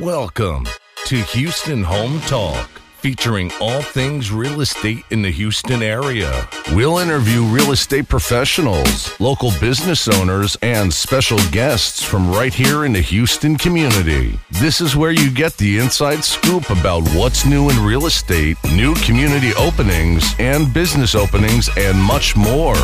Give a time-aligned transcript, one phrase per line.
[0.00, 0.64] Welcome
[1.06, 2.68] to Houston Home Talk,
[3.00, 6.48] featuring all things real estate in the Houston area.
[6.72, 12.92] We'll interview real estate professionals, local business owners, and special guests from right here in
[12.92, 14.38] the Houston community.
[14.60, 18.94] This is where you get the inside scoop about what's new in real estate, new
[18.96, 22.76] community openings, and business openings, and much more.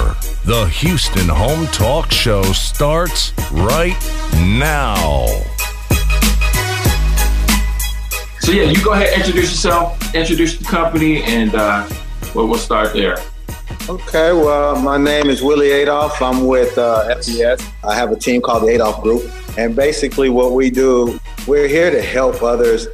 [0.47, 3.97] The Houston Home Talk Show starts right
[4.35, 5.27] now.
[8.45, 11.89] So yeah, you go ahead, introduce yourself, introduce the company, and uh,
[12.35, 13.17] we'll, we'll start there.
[13.89, 16.21] Okay, well, my name is Willie Adolph.
[16.21, 17.67] I'm with uh, FBS.
[17.83, 21.91] I have a team called the Adolph Group, and basically, what we do, we're here
[21.91, 22.87] to help others,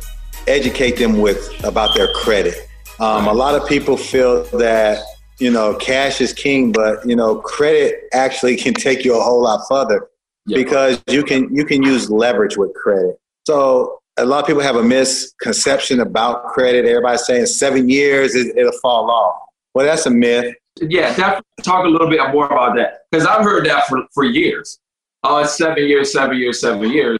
[0.47, 2.69] educate them with about their credit.
[3.01, 5.03] Um, a lot of people feel that
[5.41, 9.43] you know cash is king, but you know credit actually can take you a whole
[9.43, 10.11] lot further
[10.47, 10.59] Yeah.
[10.59, 13.19] because you can you can use leverage with credit.
[13.49, 16.85] So a lot of people have a misconception about credit.
[16.85, 19.43] Everybody's saying seven years it, it'll fall off.
[19.75, 20.55] Well, that's a myth.
[20.81, 24.25] Yeah, definitely talk a little bit more about that because I've heard that for, for
[24.25, 24.79] years.
[25.23, 27.19] Oh, it's seven years, seven years, seven years,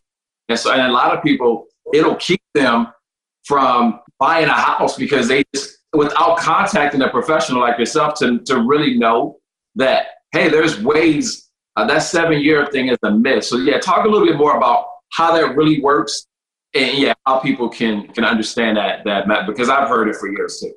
[0.49, 2.89] and so and a lot of people it'll keep them
[3.45, 8.63] from buying a house because they just without contacting a professional like yourself to to
[8.63, 9.39] really know
[9.75, 13.45] that hey, there's ways uh, that seven year thing is a myth.
[13.45, 16.27] So yeah, talk a little bit more about how that really works
[16.75, 20.31] and yeah, how people can can understand that that Matt, because I've heard it for
[20.31, 20.73] years too.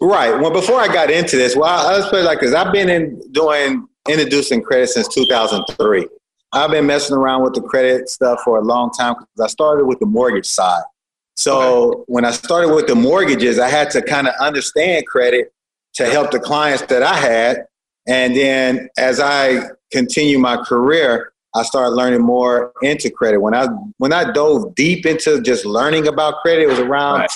[0.00, 0.38] Right.
[0.38, 2.54] Well, before I got into this, well, I was like this.
[2.54, 6.06] I've been in doing introducing credit since 2003.
[6.52, 9.84] I've been messing around with the credit stuff for a long time because I started
[9.86, 10.82] with the mortgage side.
[11.34, 15.52] So when I started with the mortgages, I had to kind of understand credit
[15.94, 17.66] to help the clients that I had.
[18.06, 19.60] And then as I
[19.92, 23.40] continue my career, I started learning more into credit.
[23.40, 23.66] When I
[23.98, 27.30] when I dove deep into just learning about credit, it was around Right.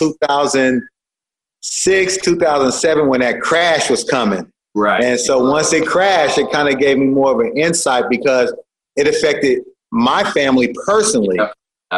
[1.63, 4.51] 2006, 2007 when that crash was coming.
[4.75, 5.03] Right.
[5.03, 8.55] And so once it crashed, it kind of gave me more of an insight because
[8.97, 11.39] it affected my family personally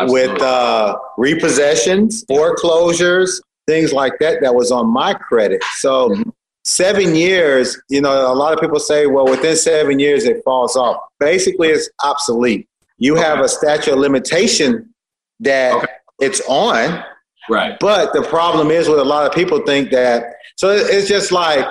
[0.06, 5.62] with uh, repossessions, foreclosures, things like that that was on my credit.
[5.76, 6.32] So Mhm.
[6.64, 10.76] Seven years, you know, a lot of people say, well, within seven years it falls
[10.76, 11.00] off.
[11.18, 12.68] Basically, it's obsolete.
[12.98, 14.92] You have a statute of limitation
[15.40, 15.86] that Okay.
[16.20, 17.02] it's on,
[17.50, 17.78] right.
[17.80, 21.66] but the problem is with a lot of people think that so it's just like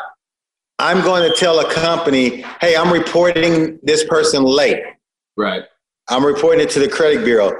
[0.79, 4.81] I'm going to tell a company, hey, I'm reporting this person late.
[5.37, 5.63] Right.
[6.09, 7.51] I'm reporting it to the credit bureau.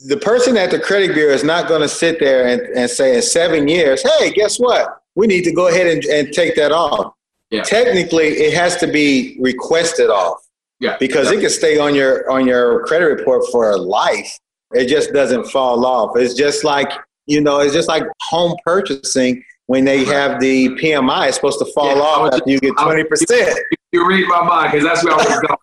[0.00, 3.14] The person at the credit bureau is not going to sit there and, and say
[3.14, 5.02] in seven years, hey, guess what?
[5.16, 7.12] We need to go ahead and, and take that off.
[7.50, 7.62] Yeah.
[7.62, 10.38] Technically, it has to be requested off
[10.80, 10.96] Yeah.
[11.00, 11.38] because yeah.
[11.38, 14.30] it can stay on your on your credit report for life.
[14.72, 16.16] It just doesn't fall off.
[16.16, 16.90] It's just like
[17.26, 21.26] you know, it's just like home purchasing when they have the PMI.
[21.28, 23.58] It's supposed to fall Yeah, off after you get twenty percent.
[23.92, 25.58] you read my mind because that's where I was going.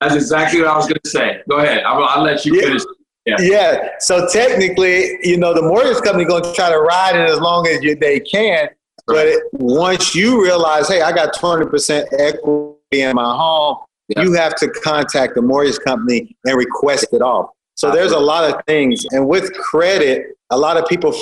[0.00, 1.40] That's exactly what I was going to say.
[1.48, 1.82] Go ahead.
[1.84, 2.62] I'll, I'll let you Yeah.
[2.62, 2.82] finish.
[3.26, 3.36] Yeah.
[3.40, 3.88] Yeah.
[4.00, 7.66] So technically, you know, the mortgage company going to try to ride it as long
[7.68, 8.68] as you, they can.
[9.06, 13.78] But it, once you realize, hey, I got twenty percent equity in my home,
[14.08, 14.22] Yeah.
[14.22, 17.50] you have to contact the mortgage company and request it off.
[17.74, 21.14] So there's a lot of things, and with credit, a lot of people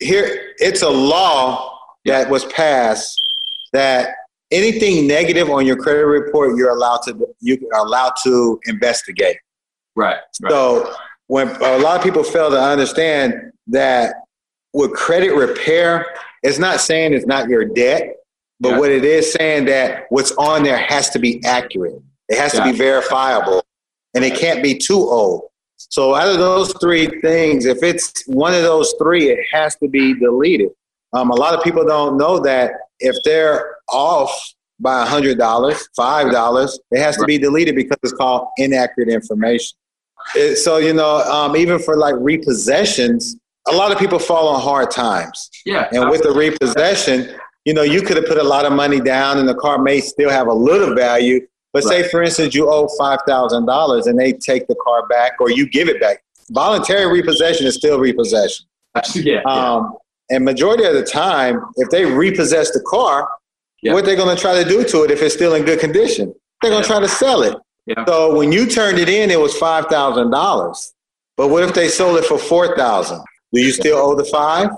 [0.00, 0.54] here.
[0.58, 3.22] It's a law that was passed
[3.72, 4.14] that
[4.50, 9.36] anything negative on your credit report, you're allowed to you are allowed to investigate.
[9.94, 10.16] Right.
[10.42, 10.50] right.
[10.50, 10.94] So
[11.28, 13.34] when a lot of people fail to understand
[13.68, 14.14] that
[14.72, 16.06] with credit repair,
[16.42, 18.16] it's not saying it's not your debt,
[18.60, 18.78] but Yeah.
[18.78, 22.00] what it is saying that what's on there has to be accurate.
[22.28, 23.62] It has to be verifiable,
[24.14, 25.42] and it can't be too old.
[25.76, 29.88] So out of those three things, if it's one of those three, it has to
[29.88, 30.70] be deleted.
[31.12, 34.30] Um, a lot of people don't know that if they're off
[34.78, 39.76] by hundred dollars, five dollars, it has to be deleted because it's called inaccurate information.
[40.36, 43.36] It- so you know, um, even for like repossessions,
[43.68, 45.50] a lot of people fall on hard times.
[45.66, 45.88] yeah.
[45.92, 49.38] And with the repossession, you know, you could have put a lot of money down,
[49.38, 51.46] and the car may still have a little value.
[51.72, 55.32] But say, for instance, you owe five thousand dollars, and they take the car back,
[55.40, 56.22] or you give it back.
[56.50, 58.66] Voluntary repossession is still repossession.
[59.14, 59.22] yeah.
[59.24, 59.40] yeah.
[59.42, 59.94] Um,
[60.30, 63.28] and majority of the time, if they repossess the car,
[63.82, 63.92] Yeah.
[63.94, 66.34] what they're going to try to do to it if it's still in good condition?
[66.62, 66.94] They're going to Yeah.
[66.98, 67.56] try to sell it.
[67.86, 68.04] Yeah.
[68.06, 70.92] So when you turned it in, it was five thousand dollars.
[71.36, 73.22] But what if they sold it for four thousand?
[73.52, 74.70] Do you still owe the five?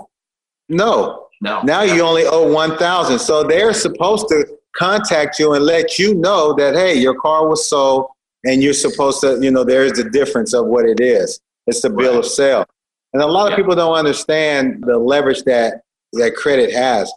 [0.69, 1.27] No.
[1.41, 1.61] no.
[1.61, 3.19] Now you only owe one thousand.
[3.19, 7.69] So they're supposed to contact you and let you know that hey, your car was
[7.69, 8.07] sold,
[8.43, 11.39] and you're supposed to, you know, there's the difference of what it is.
[11.67, 12.19] It's the bill Right.
[12.19, 12.65] of sale.
[13.13, 15.81] And a lot of people don't understand the leverage that
[16.13, 17.11] that credit has.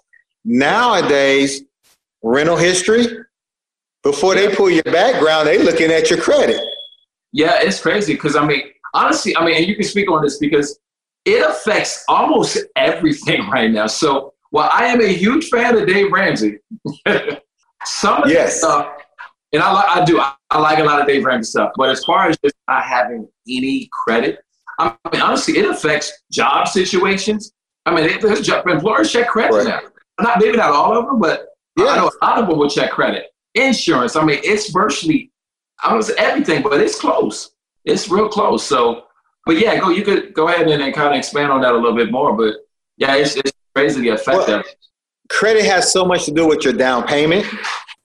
[0.44, 1.62] Nowadays,
[2.22, 3.06] rental history,
[4.02, 6.60] before they pull your background, they looking at your credit.
[7.32, 8.62] Yeah, it's crazy because I mean,
[8.94, 10.78] honestly, I mean, and you can speak on this because
[11.26, 13.86] it affects almost everything right now.
[13.88, 16.58] So, while I am a huge fan of Dave Ramsey,
[17.84, 18.60] some of Yes.
[18.60, 18.92] the stuff,
[19.52, 21.72] and I, I do, I, I like a lot of Dave Ramsey stuff.
[21.76, 24.38] But as far as just not having any credit,
[24.78, 27.52] I mean, honestly, it affects job situations.
[27.86, 29.66] I mean, it, there's job, employers check credit Right.
[29.66, 29.80] now.
[30.20, 31.46] Not maybe not all of them, but
[31.76, 31.86] Yeah.
[31.86, 33.26] I know a lot of them will check credit.
[33.54, 34.16] Insurance.
[34.16, 35.30] I mean, it's virtually
[35.82, 37.50] I don't say everything, but it's close.
[37.84, 38.64] It's real close.
[38.66, 39.04] So,
[39.46, 39.90] but yeah, go.
[39.90, 42.36] You could go ahead and, and kind of expand on that a little bit more.
[42.36, 42.56] But
[42.98, 44.66] yeah, it's, it's crazy the effect Well, that.
[45.28, 47.46] Credit has so much to do with your down payment.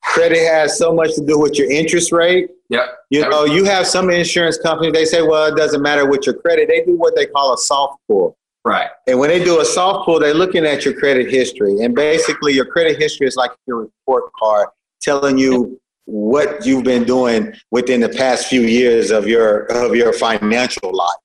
[0.04, 2.50] Credit has so much to do with your interest rate.
[2.70, 2.86] Yep.
[3.10, 6.36] You know, you have some insurance companies, they say, well, it doesn't matter with your
[6.36, 6.68] credit.
[6.68, 8.38] They do what they call a soft pull.
[8.64, 8.90] Right.
[9.08, 11.82] And when they do a soft pull, they're looking at your credit history.
[11.82, 14.70] And basically, your credit history is like your report card
[15.02, 20.14] telling you what you've been doing within the past few years of your of your
[20.14, 21.16] financial life.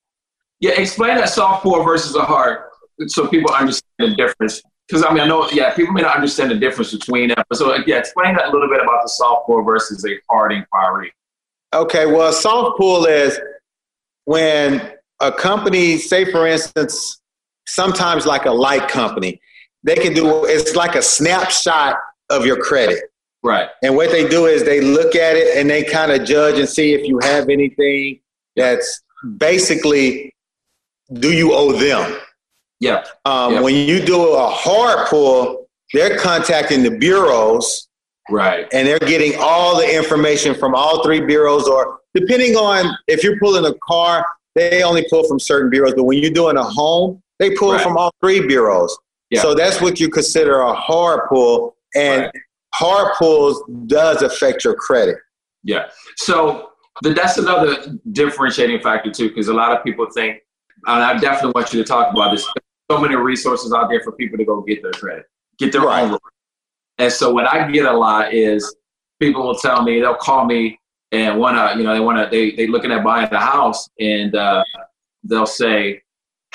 [0.60, 0.72] Yeah.
[0.72, 2.58] Explain that soft core versus a hard,
[3.06, 4.62] so people understand the difference.
[4.88, 7.42] Because I mean, I know, yeah, people may not understand the difference between them.
[7.52, 11.12] So yeah, explain that a little bit about the soft core versus a hard inquiry.
[11.74, 13.38] Okay, well, soft pull is
[14.24, 17.20] when a company, say for instance,
[17.66, 19.40] sometimes like a light company,
[19.82, 21.96] they can do it's like a snapshot
[22.30, 23.04] of your credit.
[23.42, 23.68] Right.
[23.82, 26.68] And what they do is they look at it and they kind of judge and
[26.68, 28.20] see if you have anything
[28.56, 29.02] that's
[29.38, 30.34] basically
[31.14, 32.18] do you owe them?
[32.80, 33.04] Yeah.
[33.24, 33.60] Um, Yeah.
[33.60, 37.88] When you do a hard pull, they're contacting the bureaus
[38.28, 38.66] Right.
[38.72, 43.38] and they're getting all the information from all three bureaus or depending on if you're
[43.38, 44.26] pulling a car
[44.56, 47.80] they only pull from certain bureaus but when you're doing a home they pull Right.
[47.82, 48.98] from all three bureaus
[49.30, 49.42] Yeah.
[49.42, 52.32] so that's what you consider a hard pull and Right.
[52.74, 55.18] hard pulls does affect your credit
[55.62, 55.88] Yeah.
[56.16, 56.70] So
[57.02, 57.76] the, that's another
[58.12, 60.40] differentiating factor too, because a lot of people think,
[60.86, 62.46] I definitely want you to talk about this.
[62.90, 65.26] So many resources out there for people to go get their credit,
[65.58, 66.10] get their Right.
[66.10, 66.18] own.
[66.98, 68.76] And so what I get a lot is
[69.18, 70.78] people will tell me they'll call me
[71.12, 74.62] and wanna, you know, they wanna they they looking at buying a house and uh,
[75.24, 76.02] they'll say,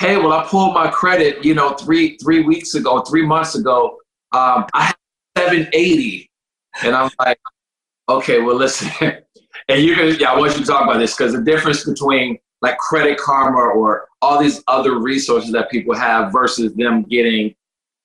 [0.00, 3.98] "Hey, well, I pulled my credit, you know, three three weeks ago, three months ago.
[4.32, 4.96] Um, I had
[5.36, 6.30] 780,"
[6.82, 7.38] and I'm like,
[8.08, 8.90] "Okay, well, listen."
[9.68, 12.38] and you can, yeah, I want you to talk about this because the difference between
[12.62, 17.54] like Credit Karma or all these other resources that people have versus them getting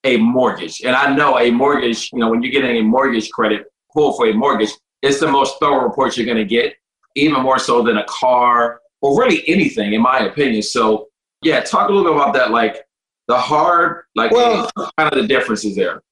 [0.04, 0.82] a mortgage.
[0.84, 4.28] And I know a mortgage, you know, when you're getting a mortgage credit pull for
[4.28, 4.70] a mortgage,
[5.02, 6.74] it's the most thorough report you're going to get,
[7.14, 10.62] even more so than a car or really anything, in my opinion.
[10.62, 11.08] So,
[11.42, 12.82] yeah, talk a little bit about that, like
[13.28, 16.02] the hard, like Well- kind of the differences there.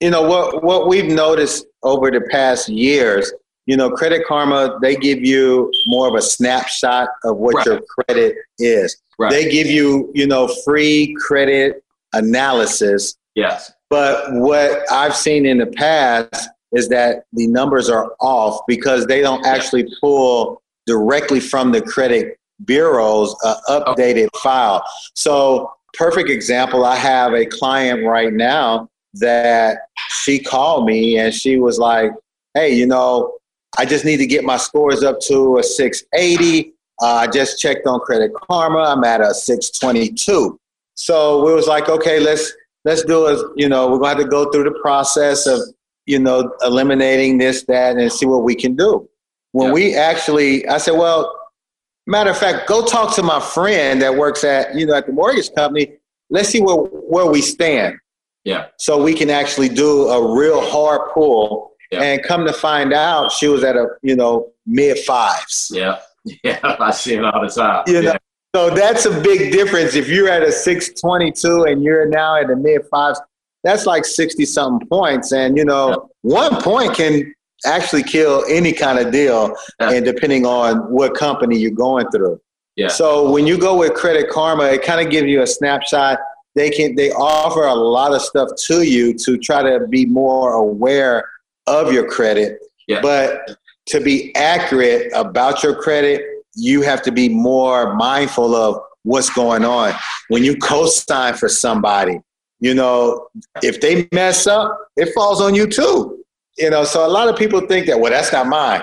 [0.00, 3.30] you know what what we've noticed over the past years
[3.66, 7.66] you know credit karma they give you more of a snapshot of what Right.
[7.66, 9.30] your credit is Right.
[9.30, 11.84] they give you you know free credit
[12.14, 13.72] analysis yes.
[13.90, 19.20] But what I've seen in the past is that the numbers are off because they
[19.20, 23.34] don't actually pull directly from the credit bureaus
[23.68, 24.84] updated file.
[25.14, 29.78] So, perfect example, I have a client right now that
[30.22, 32.12] she called me and she was like,
[32.54, 33.34] "Hey, you know,
[33.76, 36.74] I just need to get my scores up to a 680.
[37.02, 38.80] Uh, I just checked on Credit Karma.
[38.80, 40.58] I'm at a 622."
[40.94, 42.52] So we was like, "Okay, let's
[42.84, 43.38] let's do it.
[43.56, 45.60] You know, we're going to have to go through the process of,
[46.06, 49.08] you know, eliminating this, that, and see what we can do.
[49.52, 49.72] When Yeah.
[49.74, 51.30] we actually, I said, well,
[52.06, 55.12] matter of fact, go talk to my friend that works at, you know, at the
[55.12, 55.92] mortgage company.
[56.30, 57.96] Let's see where, where we stand.
[58.44, 58.68] Yeah.
[58.78, 61.72] So we can actually do a real hard pull.
[61.92, 62.02] Yeah.
[62.02, 65.70] And come to find out, she was at a, you know, mid fives.
[65.74, 65.98] Yeah.
[66.44, 66.58] Yeah.
[66.62, 67.84] I see it all the time.
[67.86, 68.16] You know, yeah.
[68.54, 69.94] So that's a big difference.
[69.94, 73.20] If you're at a 622 and you're now at the mid fives,
[73.62, 75.32] that's like 60 something points.
[75.32, 77.32] And, you know, one point can
[77.64, 79.92] actually kill any kind of deal, Yeah.
[79.92, 82.40] and depending on what company you're going through.
[82.76, 82.88] Yeah.
[82.88, 86.18] So when you go with Credit Karma, it kind of gives you a snapshot.
[86.54, 90.54] They can they offer a lot of stuff to you to try to be more
[90.54, 91.28] aware
[91.66, 92.58] of your credit.
[92.88, 93.00] Yeah.
[93.02, 93.56] But
[93.90, 96.22] to be accurate about your credit,
[96.54, 99.94] you have to be more mindful of what's going on.
[100.28, 102.20] When you co-sign for somebody,
[102.60, 103.28] you know,
[103.62, 106.24] if they mess up, it falls on you too.
[106.58, 108.82] You know, so a lot of people think that, well, that's not mine.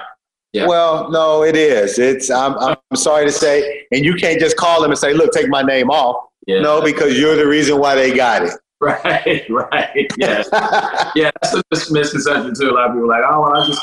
[0.53, 0.65] Yeah.
[0.65, 1.99] Well, no, it is.
[1.99, 5.31] It's I'm I'm sorry to say, and you can't just call them and say, "Look,
[5.31, 6.61] take my name off." Yeah.
[6.61, 8.53] No, because you're the reason why they got it.
[8.79, 10.43] Right, right, yeah,
[11.15, 11.31] yeah.
[11.41, 12.69] That's a misconception too.
[12.69, 13.81] A lot of people are like, "Oh, well, I just."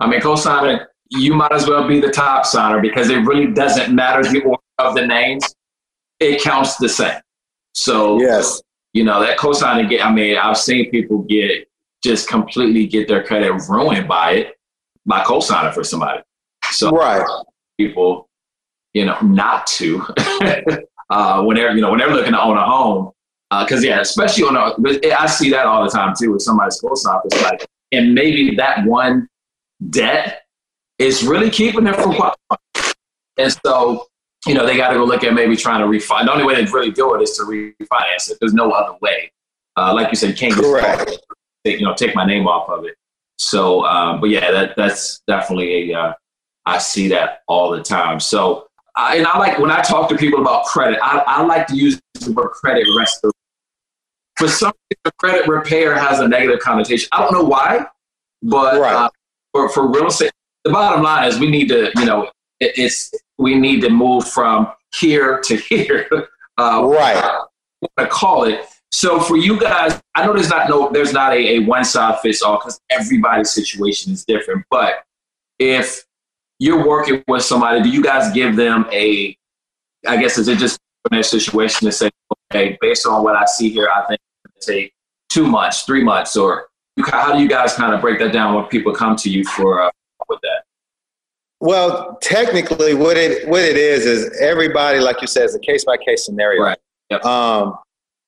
[0.00, 3.94] I mean, co-signing, you might as well be the top signer because it really doesn't
[3.94, 5.54] matter the order of the names.
[6.20, 7.20] It counts the same.
[7.74, 8.62] So yes,
[8.92, 9.88] you know that co-signing.
[9.88, 11.68] Get, I mean, I've seen people get
[12.02, 14.58] just completely get their credit ruined by it
[15.06, 16.22] by co-signing for somebody.
[16.70, 17.24] So right,
[17.78, 18.28] people,
[18.92, 20.02] you know, not to
[21.10, 23.12] uh, whenever you know when they're looking to own a home.
[23.50, 26.78] Because uh, yeah, especially on a, I see that all the time too with somebody's
[26.80, 27.20] co-sign.
[27.24, 29.26] It's like, and maybe that one
[29.90, 30.42] debt
[30.98, 32.94] is really keeping them from qualifying.
[33.36, 34.06] And so,
[34.46, 36.24] you know, they got to go look at maybe trying to refinance.
[36.24, 38.38] The only way to really do it is to refinance it.
[38.40, 39.32] There's no other way.
[39.76, 41.20] Uh, like you said, can't just
[41.64, 42.96] take, you know take my name off of it.
[43.38, 45.98] So, um, but yeah, that that's definitely a.
[45.98, 46.12] Uh,
[46.66, 48.20] I see that all the time.
[48.20, 51.68] So, I, and I like when I talk to people about credit, I, I like
[51.68, 53.32] to use the word credit restoration.
[54.36, 57.08] For some reason, credit repair has a negative connotation.
[57.12, 57.86] I don't know why,
[58.42, 58.94] but right.
[58.94, 59.10] uh,
[59.52, 60.32] for, for real estate,
[60.64, 64.28] the bottom line is we need to, you know, it, it's we need to move
[64.28, 66.08] from here to here.
[66.60, 67.46] Uh, right.
[67.98, 68.62] I call it.
[68.90, 72.18] So for you guys, I know there's not no there's not a, a one size
[72.20, 74.64] fits all because everybody's situation is different.
[74.68, 75.04] But
[75.60, 76.04] if
[76.58, 79.36] you're working with somebody, do you guys give them a
[80.06, 80.78] I guess is it just
[81.10, 82.10] in their situation to say,
[82.52, 84.20] okay, based on what I see here, I think
[84.56, 84.92] it's take
[85.28, 86.67] two months, three months, or
[87.06, 89.82] how do you guys kind of break that down when people come to you for
[89.82, 89.90] uh,
[90.28, 90.62] with that?
[91.60, 95.84] Well, technically, what it what it is is everybody, like you said, is a case
[95.84, 96.62] by case scenario.
[96.62, 96.78] Right.
[97.10, 97.24] Yep.
[97.24, 97.78] Um,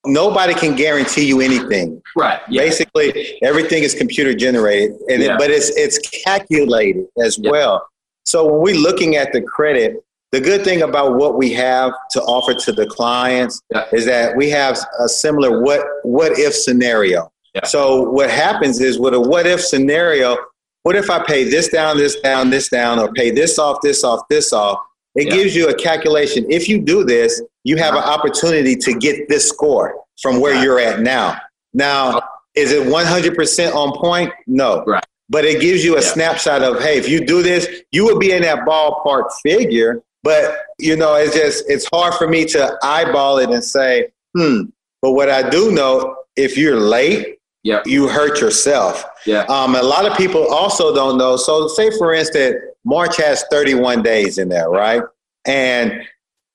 [0.05, 2.01] nobody can guarantee you anything.
[2.15, 2.41] Right.
[2.49, 2.63] Yeah.
[2.63, 5.35] Basically, everything is computer generated, and yeah.
[5.35, 7.51] it, but it's it's calculated as yeah.
[7.51, 7.87] well.
[8.25, 12.21] So when we're looking at the credit, the good thing about what we have to
[12.23, 13.85] offer to the clients yeah.
[13.93, 17.30] is that we have a similar what what if scenario.
[17.53, 17.65] Yeah.
[17.65, 20.37] So what happens is with a what if scenario,
[20.83, 24.03] what if I pay this down, this down, this down, or pay this off, this
[24.03, 24.79] off, this off?
[25.15, 25.35] It yeah.
[25.35, 26.45] gives you a calculation.
[26.49, 30.79] If you do this, you have an opportunity to get this score from where you're
[30.79, 31.37] at now.
[31.73, 32.21] Now,
[32.55, 34.33] is it 100% on point?
[34.47, 34.83] No.
[34.85, 35.05] Right.
[35.29, 36.07] But it gives you a yeah.
[36.07, 40.01] snapshot of, hey, if you do this, you will be in that ballpark figure.
[40.23, 44.63] But, you know, it's just, it's hard for me to eyeball it and say, hmm.
[45.01, 47.85] But what I do know, if you're late, yep.
[47.85, 49.03] you hurt yourself.
[49.25, 49.43] Yeah.
[49.43, 51.37] Um, a lot of people also don't know.
[51.37, 55.01] So, say for instance, March has 31 days in there, right?
[55.45, 56.03] And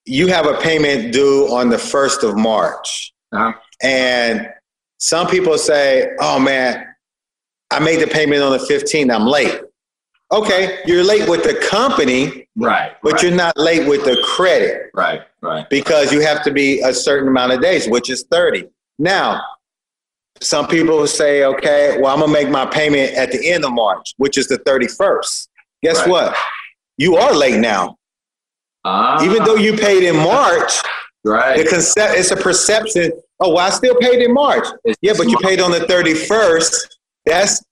[0.04, 3.12] you have a payment due on the 1st of March.
[3.32, 3.52] Uh-huh.
[3.82, 4.48] And
[4.98, 6.86] some people say, oh man,
[7.70, 9.60] I made the payment on the 15th, I'm late.
[10.32, 12.96] Okay, you're late with the company, right?
[13.02, 13.22] But right.
[13.22, 15.22] you're not late with the credit, right?
[15.40, 15.68] Right.
[15.70, 18.68] Because you have to be a certain amount of days, which is 30.
[18.98, 19.40] Now,
[20.40, 23.72] some people will say, okay, well, I'm gonna make my payment at the end of
[23.72, 25.48] March, which is the 31st.
[25.82, 26.08] Guess right.
[26.08, 26.36] what?
[26.98, 27.96] You are late now.
[28.84, 29.22] Ah.
[29.24, 30.72] Even though you paid in March,
[31.24, 31.58] right?
[31.58, 33.12] The concept it's a perception.
[33.40, 34.66] Oh, well, I still paid in March.
[34.84, 36.72] It's yeah, but you paid on the 31st.
[37.26, 37.62] That's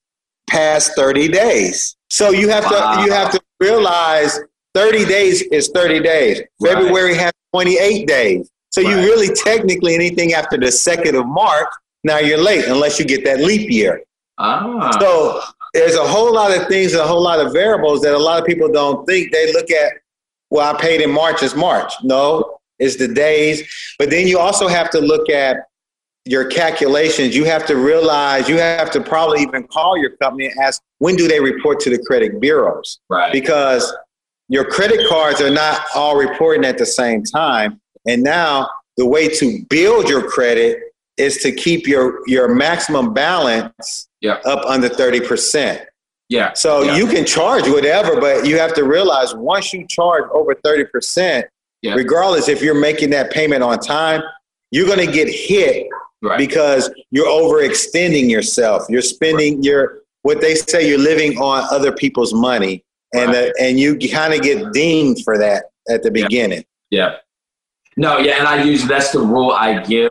[0.51, 1.97] past 30 days.
[2.11, 2.97] So you have wow.
[2.97, 4.39] to you have to realize
[4.75, 6.43] 30 days is 30 days.
[6.61, 6.75] Right.
[6.75, 8.51] February has 28 days.
[8.71, 8.91] So right.
[8.91, 11.69] you really technically anything after the second of March
[12.05, 14.03] now you're late unless you get that leap year.
[14.39, 14.91] Ah.
[15.01, 15.41] So
[15.73, 18.47] there's a whole lot of things, a whole lot of variables that a lot of
[18.47, 19.33] people don't think.
[19.33, 19.95] They look at,
[20.51, 21.93] well, I paid in March, it's March.
[22.03, 23.69] No, it's the days.
[23.99, 25.57] But then you also have to look at
[26.25, 27.35] your calculations.
[27.35, 31.17] You have to realize, you have to probably even call your company and ask, when
[31.17, 33.01] do they report to the credit bureaus?
[33.11, 33.33] Right.
[33.33, 33.95] Because
[34.49, 37.81] your credit cards are not all reporting at the same time.
[38.07, 44.09] And now the way to build your credit is to keep your your maximum balance
[44.21, 44.41] yeah.
[44.45, 45.85] up under 30%.
[46.29, 46.53] Yeah.
[46.55, 46.97] So yeah.
[46.97, 51.45] you can charge whatever, but you have to realize once you charge over 30%,
[51.83, 51.95] yeah.
[51.95, 54.23] regardless if you're making that payment on time,
[54.71, 55.87] you're going to get hit
[56.23, 56.39] right.
[56.39, 58.85] because you're overextending yourself.
[58.89, 59.65] You're spending right.
[59.65, 63.51] your what they say you're living on other people's money and right.
[63.51, 66.65] uh, and you kind of get deemed for that at the beginning.
[66.91, 67.11] Yeah.
[67.11, 67.17] yeah.
[67.97, 70.11] No, yeah, and I use that's the rule I give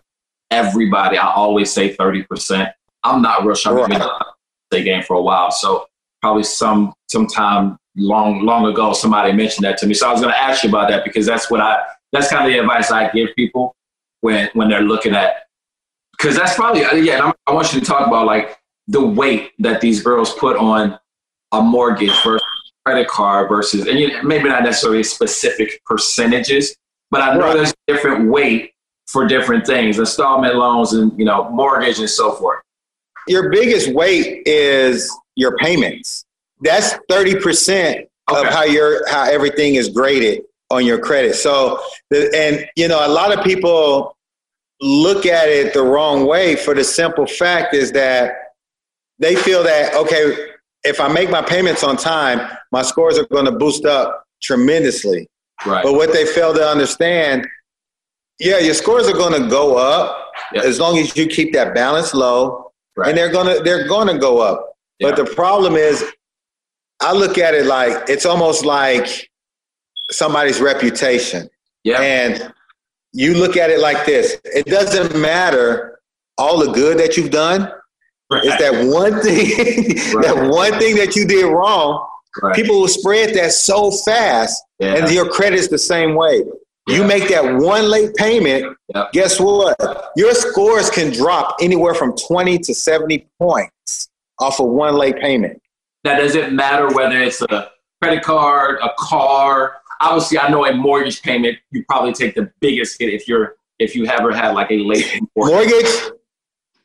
[0.54, 1.18] everybody.
[1.18, 2.72] I always say 30%.
[3.04, 3.82] I'm not real sure.
[3.82, 4.02] I've been
[4.72, 5.52] the game for a while.
[5.52, 5.88] So
[6.22, 9.94] probably some sometime long long ago somebody mentioned that to me.
[9.94, 11.82] So I was gonna ask you about that because that's what I
[12.12, 13.76] that's kind of the advice I give people
[14.22, 15.48] when when they're looking at
[16.18, 18.58] because that's probably yeah, I want you to talk about like
[18.88, 20.98] the weight that these girls put on
[21.52, 22.42] a mortgage versus
[22.86, 26.76] credit card versus, and you, maybe not necessarily specific percentages,
[27.12, 27.54] but I know right.
[27.56, 28.73] there's different weight
[29.08, 32.62] for different things, installment loans and you know mortgage and so forth.
[33.28, 36.26] Your biggest weight is your payments.
[36.62, 38.48] That's thirty percent okay.
[38.48, 41.36] of how your how everything is graded on your credit.
[41.36, 41.80] So,
[42.10, 44.16] the, and you know, a lot of people
[44.82, 48.34] look at it the wrong way for the simple fact is that
[49.20, 50.50] they feel that okay,
[50.84, 55.28] if I make my payments on time, my scores are going to boost up tremendously.
[55.66, 55.84] Right.
[55.84, 57.48] But what they fail to understand,
[58.40, 60.64] yeah, your scores are going to go up yep.
[60.64, 63.10] as long as you keep that balance low, right.
[63.10, 64.70] and they're gonna they're gonna go up.
[65.00, 66.04] But the problem is,
[67.02, 69.30] I look at it like it's almost like
[70.12, 71.50] somebody's reputation.
[71.84, 72.02] Yeah.
[72.02, 72.54] And
[73.12, 76.00] you look at it like this: it doesn't matter
[76.38, 77.72] all the good that you've done.
[78.32, 78.44] Right.
[78.46, 80.26] It's that one thing, right.
[80.26, 82.08] that one thing that you did wrong.
[82.42, 82.56] Right.
[82.56, 84.96] People will spread that so fast, yeah.
[84.96, 86.44] and your credit's the same way.
[86.88, 86.98] Yeah.
[86.98, 88.78] You make that one late payment,
[89.14, 89.78] guess what?
[90.18, 94.10] Your scores can drop anywhere from 20 to 70 points
[94.40, 95.62] off of one late payment.
[96.04, 97.72] Now, does it matter whether it's a
[98.02, 99.78] credit card, a car?
[100.02, 103.96] Obviously, I know a mortgage payment, you probably take the biggest hit if you're if
[103.96, 105.72] you ever had like a late mortgage.
[105.72, 106.12] mortgage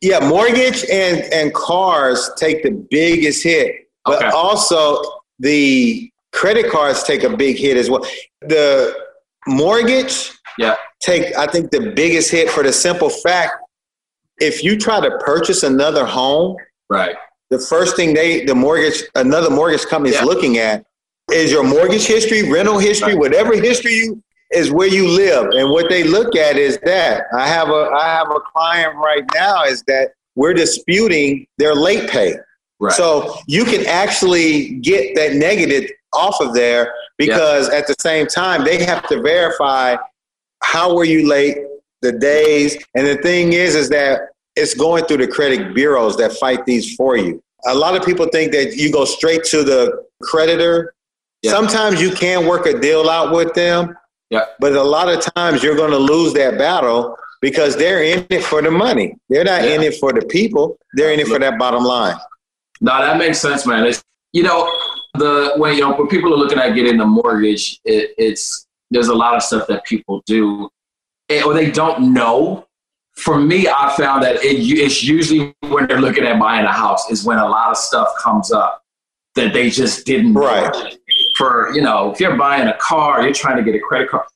[0.01, 4.29] yeah, mortgage and and cars take the biggest hit, but okay.
[4.29, 5.03] also
[5.39, 8.07] the credit cards take a big hit as well.
[8.43, 8.95] The
[9.49, 13.53] mortgage, yeah, take I think the biggest hit for the simple fact
[14.39, 16.57] if you try to purchase another home,
[16.89, 17.17] right,
[17.51, 20.25] the first thing they the mortgage another mortgage company is yeah.
[20.25, 20.85] looking at
[21.33, 23.19] is your mortgage history, rental history, right.
[23.19, 25.49] whatever history you is where you live.
[25.53, 29.25] And what they look at is that I have a I have a client right
[29.35, 32.35] now is that we're disputing their late pay.
[32.81, 32.93] Right.
[32.93, 38.65] So you can actually get that negative off of there because at the same time
[38.65, 39.97] they have to verify
[40.63, 41.59] how were you late,
[42.01, 44.21] the days, and the thing is is that
[44.57, 47.43] it's going through the credit bureaus that fight these for you.
[47.67, 50.95] A lot of people think that you go straight to the creditor.
[51.45, 53.97] Sometimes you can work a deal out with them,
[54.31, 54.45] yeah.
[54.61, 58.43] But a lot of times you're going to lose that battle because they're in it
[58.43, 59.17] for the money.
[59.29, 59.75] They're not yeah.
[59.75, 60.79] in it for the people.
[60.95, 62.17] They're in it for that bottom line.
[62.81, 63.87] No, that makes sense, man.
[63.87, 64.71] It's, you know,
[65.15, 69.09] the when you know when people are looking at getting a mortgage, it, it's there's
[69.09, 70.69] a lot of stuff that people do,
[71.29, 72.67] eh, or they don't know.
[73.17, 77.11] For me, I found that it, it's usually when they're looking at buying a house
[77.11, 78.85] is when a lot of stuff comes up
[79.35, 80.73] that they just didn't right.
[80.73, 80.91] Know
[81.39, 84.27] for, you know, if you're buying a car, you're trying to get a credit card,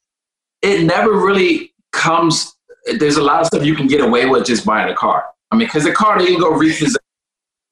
[0.62, 2.56] it never really comes.
[2.98, 5.26] There's a lot of stuff you can get away with just buying a car.
[5.50, 6.96] I mean, because the car, they can go repossess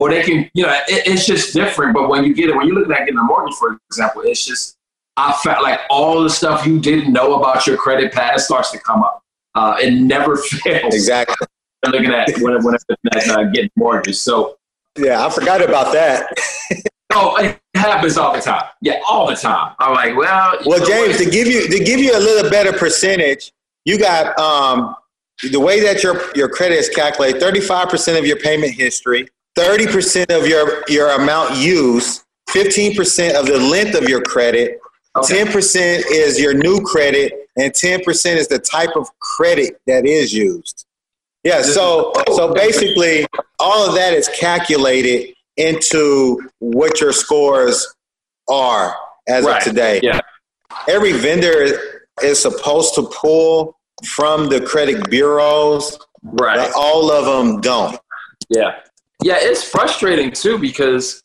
[0.00, 1.94] or they can, you know, it, it's just different.
[1.94, 4.44] But when you get it, when you look at getting a mortgage, for example, it's
[4.44, 4.76] just,
[5.16, 8.78] I felt like all the stuff you didn't know about your credit past starts to
[8.80, 9.22] come up.
[9.54, 10.94] Uh, it never fails.
[10.94, 11.46] Exactly.
[11.86, 14.16] Looking at when, when it's uh, getting mortgage.
[14.16, 14.56] So,
[14.98, 16.32] yeah, I forgot about that.
[17.12, 18.62] Oh, it happens all the time.
[18.82, 19.74] Yeah, all the time.
[19.80, 20.58] I'm like, well.
[20.64, 23.50] Well, James, to give you to give you a little better percentage,
[23.84, 24.94] you got um,
[25.50, 29.28] the way that your your credit is calculated: thirty five percent of your payment history,
[29.56, 34.80] thirty percent of your your amount used, fifteen percent of the length of your credit,
[35.16, 40.32] 10% is your new credit, and ten percent is the type of credit that is
[40.32, 40.86] used.
[41.42, 43.26] Yeah, so so basically,
[43.58, 47.94] all of that is calculated into what your scores
[48.48, 48.94] are
[49.28, 49.56] as right.
[49.58, 50.00] of today.
[50.02, 50.20] Yeah.
[50.88, 51.80] Every vendor
[52.22, 56.56] is supposed to pull from the credit bureaus, right?
[56.56, 57.98] But all of them don't.
[58.48, 58.80] Yeah,
[59.22, 61.22] yeah, it's frustrating too because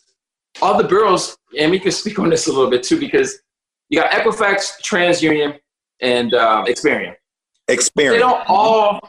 [0.62, 3.40] all the bureaus, and we can speak on this a little bit too, because
[3.90, 5.60] you got Equifax, TransUnion,
[6.02, 7.16] and um, Experian.
[7.70, 8.12] Experian.
[8.12, 9.00] They don't all.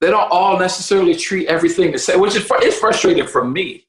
[0.00, 3.88] They don't all necessarily treat everything the same, which is it's frustrating for me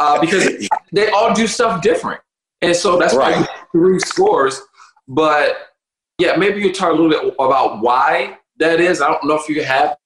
[0.00, 2.20] uh, because they all do stuff different.
[2.62, 3.36] And so that's right.
[3.36, 4.60] why three scores.
[5.06, 5.56] But
[6.18, 9.00] yeah, maybe you talk a little bit about why that is.
[9.00, 9.96] I don't know if you have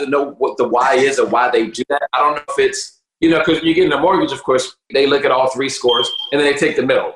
[0.00, 2.08] to know what the why is or why they do that.
[2.12, 4.42] I don't know if it's, you know, because when you get in a mortgage, of
[4.42, 7.14] course, they look at all three scores and then they take the middle.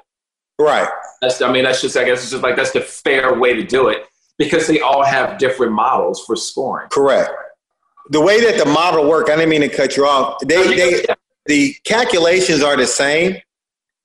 [0.58, 0.88] Right.
[1.20, 3.64] That's, I mean, that's just, I guess it's just like, that's the fair way to
[3.64, 4.04] do it
[4.38, 6.88] because they all have different models for scoring.
[6.90, 7.30] Correct.
[8.10, 10.38] The way that the model work, I didn't mean to cut you off.
[10.40, 11.04] They, they,
[11.46, 13.36] the calculations are the same,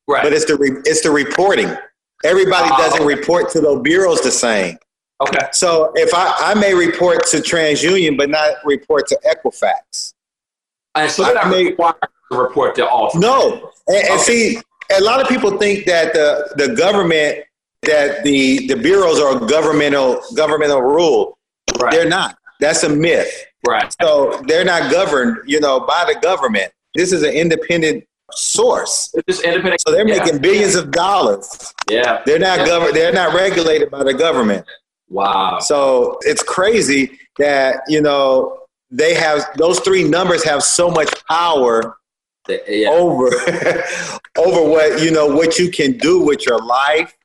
[0.07, 0.23] right?
[0.23, 1.75] But it's the re- it's the reporting.
[2.23, 4.77] Everybody oh, doesn't report to the bureaus the same.
[5.21, 5.47] Okay.
[5.51, 10.13] So if I, I may report to TransUnion, but not report to Equifax.
[10.95, 11.95] And so they're not may, required
[12.31, 13.11] to report to all.
[13.15, 14.59] No, and, and see,
[14.97, 17.39] a lot of people think that the, the government,
[17.83, 21.37] that the, the bureaus are governmental, governmental rule.
[21.79, 21.91] Right.
[21.91, 22.37] They're not.
[22.59, 23.45] That's a myth.
[23.67, 23.93] Right.
[24.01, 26.71] So they're not governed, you know, by the government.
[26.95, 29.13] This is an independent source.
[29.13, 29.81] It's just independent.
[29.81, 30.23] So they're Yeah.
[30.23, 31.73] making billions of dollars.
[31.89, 32.21] Yeah.
[32.25, 32.65] They're not Yeah.
[32.65, 32.95] governed.
[32.95, 34.65] They're not regulated by the government.
[35.09, 35.59] Wow.
[35.59, 38.59] So it's crazy that you know
[38.91, 41.97] they have those three numbers have so much power
[42.67, 42.89] Yeah.
[42.89, 43.27] over
[44.37, 47.15] over what you know what you can do with your life,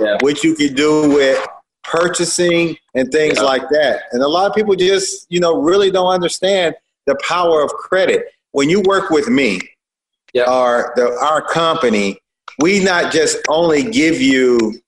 [0.00, 0.18] Yeah.
[0.20, 1.44] what you can do with
[1.82, 3.42] purchasing and things Yeah.
[3.44, 4.02] like that.
[4.12, 6.74] And a lot of people just you know really don't understand
[7.06, 8.26] the power of credit.
[8.52, 9.60] When you work with me,
[10.32, 10.44] Yeah.
[10.44, 12.18] our the, our company,
[12.60, 14.80] we not just only give you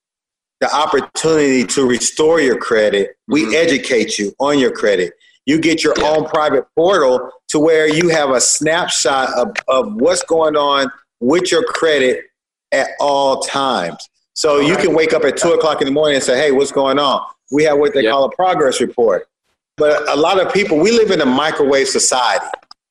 [0.61, 3.55] the opportunity to restore your credit, we Mhm.
[3.55, 5.13] educate you on your credit.
[5.45, 6.11] You get your Yeah.
[6.11, 10.91] own private portal to where you have a snapshot of, of what's going on
[11.21, 12.25] with your credit
[12.73, 14.09] at all times.
[14.35, 16.73] So you can wake up at two o'clock in the morning and say, Hey, what's
[16.73, 17.23] going on?
[17.53, 18.11] We have what they Yeah.
[18.11, 19.29] call a progress report.
[19.77, 22.47] But a lot of people, we live in a microwave society.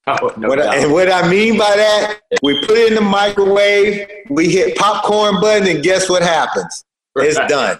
[0.07, 3.01] Oh, no What I, and what I mean by that, we put it in the
[3.01, 6.83] microwave, we hit popcorn button, and guess what happens?
[7.17, 7.79] It's done.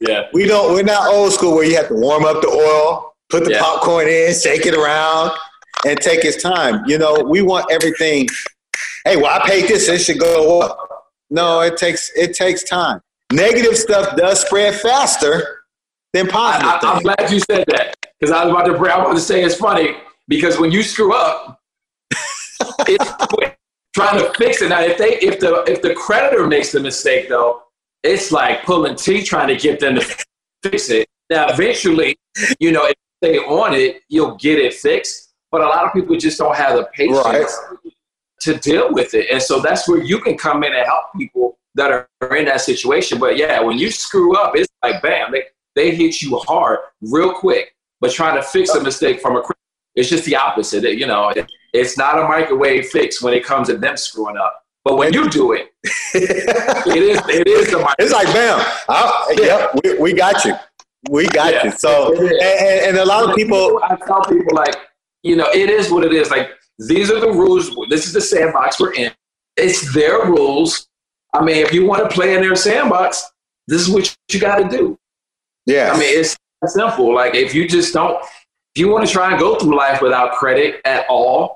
[0.00, 0.28] Yeah.
[0.32, 0.72] We don't.
[0.74, 3.60] We're not old school where you have to warm up the oil, put the Yeah.
[3.62, 5.32] popcorn in, shake it around,
[5.86, 6.82] and take its time.
[6.86, 8.28] You know, we want everything.
[9.04, 10.78] Hey, well, I paid this; it should go up.
[11.30, 13.00] No, it takes it takes time.
[13.32, 15.62] Negative stuff does spread faster
[16.12, 16.68] than positive.
[16.70, 18.92] I, I'm glad you said that because I was about to.
[18.92, 19.96] I was to say it's funny
[20.28, 21.60] because when you screw up,
[22.86, 23.12] it's
[23.94, 24.68] trying to fix it.
[24.68, 27.62] Now, if they if the if the creditor makes the mistake though,
[28.06, 30.24] it's like pulling teeth trying to get them to
[30.62, 31.08] fix it.
[31.30, 32.16] Now, eventually,
[32.60, 35.34] you know, if they on it, you'll get it fixed.
[35.50, 37.46] But a lot of people just don't have the patience Right.
[38.40, 41.58] to deal with it, and so that's where you can come in and help people
[41.74, 43.18] that are in that situation.
[43.18, 47.32] But yeah, when you screw up, it's like bam, they they hit you hard real
[47.32, 47.74] quick.
[48.00, 49.42] But trying to fix a mistake from a
[49.94, 50.84] it's just the opposite.
[50.84, 54.36] It- you know, it- it's not a microwave fix when it comes to them screwing
[54.36, 54.65] up.
[54.86, 55.72] But when you do it,
[56.14, 57.94] it is it is the.
[57.98, 60.54] It's like, bam, I, yep, we, we got you.
[61.10, 61.64] We got Yeah.
[61.64, 61.70] you.
[61.72, 64.76] So, and, and, and a lot of people, I tell people like,
[65.24, 66.30] you know, it is what it is.
[66.30, 67.74] Like these are the rules.
[67.90, 69.10] This is the sandbox we're in.
[69.56, 70.86] It's their rules.
[71.34, 73.24] I mean, if you want to play in their sandbox,
[73.66, 74.96] this is what you got to do.
[75.66, 77.12] yeah, I mean, it's simple.
[77.12, 80.30] Like if you just don't, if you want to try and go through life without
[80.34, 81.55] credit at all,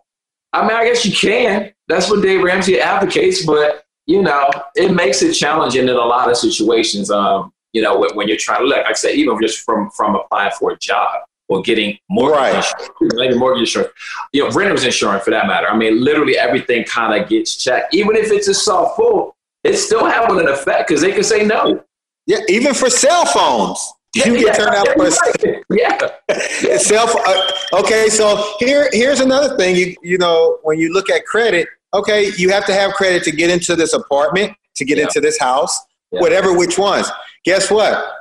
[0.53, 1.73] I mean, I guess you can.
[1.89, 6.29] That's what Dave Ramsey advocates, but you know, it makes it challenging in a lot
[6.31, 7.11] of situations.
[7.11, 9.91] Um, you know, when, when you're trying to look, like I said, even just from
[9.91, 12.55] from applying for a job or getting mortgage Right.
[12.57, 13.93] insurance, maybe mortgage insurance,
[14.33, 15.69] you know, renter's insurance for that matter.
[15.69, 17.95] I mean, literally everything kind of gets checked.
[17.95, 21.45] Even if it's a soft pull, it's still having an effect because they can say
[21.45, 21.85] no.
[22.27, 26.77] yeah, even for cell phones, you get Yeah, turned out for a yeah.
[26.79, 27.14] Self.
[27.14, 29.77] Uh, okay, so here, here's another thing.
[29.77, 33.31] You, you know, when you look at credit, okay, you have to have credit to
[33.31, 35.05] get into this apartment, to get Yeah.
[35.05, 35.79] into this house,
[36.12, 36.20] Yeah.
[36.20, 37.09] whatever which ones.
[37.44, 38.12] Guess what?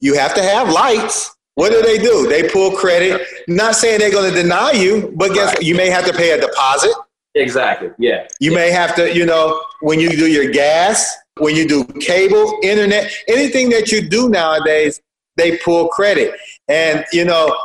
[0.00, 1.34] You have to have lights.
[1.54, 2.28] What do they do?
[2.28, 3.26] They pull credit.
[3.48, 5.54] Not saying they're going to deny you, but guess Right.
[5.56, 5.64] what?
[5.64, 6.92] You may have to pay a deposit.
[7.34, 7.90] Exactly.
[7.98, 8.26] Yeah.
[8.40, 12.58] You may have to, you know, when you do your gas, when you do cable,
[12.62, 15.00] internet, anything that you do nowadays,
[15.38, 16.34] they pull credit.
[16.68, 17.56] And, you know,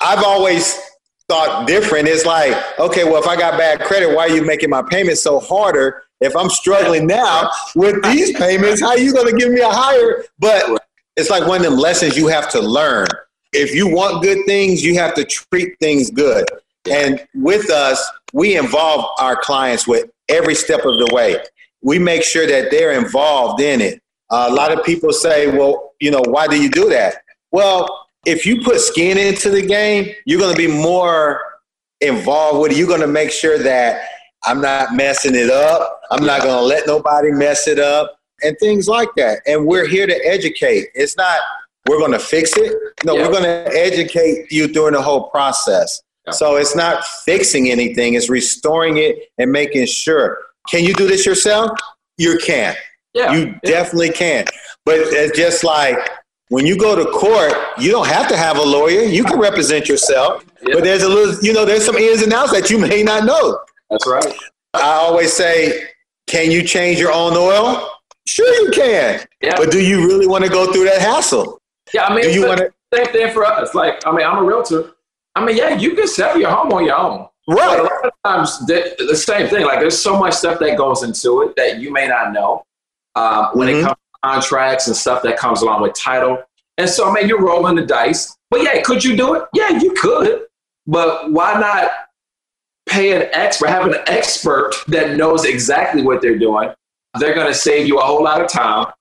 [0.00, 0.78] I've always
[1.28, 2.08] thought different.
[2.08, 5.22] It's like, okay, well, if I got bad credit, why are you making my payments
[5.22, 6.04] so harder?
[6.20, 9.70] If I'm struggling now with these payments, how are you going to give me a
[9.70, 10.24] higher?
[10.38, 10.80] But
[11.16, 13.06] it's like one of them lessons you have to learn.
[13.52, 16.44] If you want good things, you have to treat things good.
[16.90, 21.36] And with us, we involve our clients with every step of the way.
[21.82, 24.00] We make sure that they're involved in it.
[24.30, 27.21] Uh, a lot of people say, well, you know, why do you do that?
[27.52, 31.40] Well, if you put skin into the game, you're going to be more
[32.00, 32.78] involved with it.
[32.78, 34.08] You're going to make sure that
[34.44, 36.00] I'm not messing it up.
[36.10, 39.40] I'm not going to let nobody mess it up and things like that.
[39.46, 40.88] And we're here to educate.
[40.94, 41.40] It's not,
[41.88, 42.72] we're going to fix it.
[43.04, 43.26] No, Yeah.
[43.26, 46.02] we're going to educate you during the whole process.
[46.26, 46.32] Yeah.
[46.32, 50.38] So it's not fixing anything, it's restoring it and making sure.
[50.68, 51.70] Can you do this yourself?
[52.18, 52.74] You can.
[53.14, 53.34] Yeah.
[53.34, 54.44] You definitely can.
[54.84, 55.98] But it's just like
[56.52, 59.04] when you go to court, you don't have to have a lawyer.
[59.04, 60.44] You can represent yourself.
[60.60, 60.74] Yeah.
[60.74, 63.24] But there's a little, you know, there's some ins and outs that you may not
[63.24, 63.58] know.
[63.88, 64.26] That's right.
[64.74, 65.88] I always say,
[66.26, 67.88] can you change your own oil?
[68.26, 69.24] Sure, you can.
[69.40, 69.54] Yeah.
[69.56, 71.58] But do you really want to go through that hassle?
[71.94, 72.04] Yeah.
[72.04, 72.70] I mean, Do you want to?
[72.92, 73.74] same thing for us.
[73.74, 74.92] Like, I mean, I'm a realtor.
[75.34, 77.28] I mean, yeah, you can sell your home on your own.
[77.46, 79.64] But a lot of times, the, the same thing.
[79.64, 82.62] Like, there's so much stuff that goes into it that you may not know.
[83.14, 83.78] um, when mm-hmm.
[83.78, 86.42] it comes contracts and stuff that comes along with title.
[86.78, 88.36] And so, I mean, you're rolling the dice.
[88.50, 89.44] But yeah, could you do it?
[89.52, 90.42] Yeah, you could.
[90.86, 91.90] But why not
[92.88, 96.70] pay an expert, have an expert that knows exactly what they're doing?
[97.18, 98.92] They're going to save you a whole lot of time.